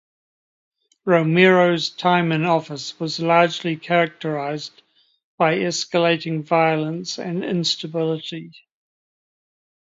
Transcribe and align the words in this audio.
Romero's 1.05 1.91
time 1.91 2.31
in 2.31 2.43
office 2.43 2.99
was 2.99 3.19
largely 3.19 3.75
characterized 3.75 4.81
by 5.37 5.59
escalating 5.59 6.43
violence 6.43 7.19
and 7.19 7.45
instability. 7.45 8.51